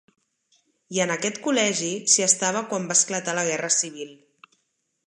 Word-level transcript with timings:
I 0.95 1.01
en 1.05 1.13
aquest 1.15 1.37
col·legi 1.47 1.91
s'hi 2.15 2.27
estava 2.29 2.65
quan 2.73 2.89
va 2.93 2.99
esclatar 3.01 3.39
la 3.43 3.47
Guerra 3.53 3.73
Civil. 3.79 4.19